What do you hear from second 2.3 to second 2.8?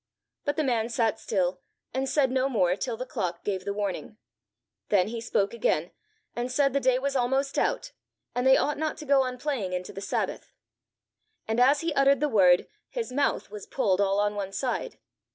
no more